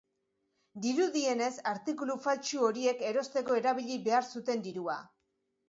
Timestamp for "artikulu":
1.73-2.17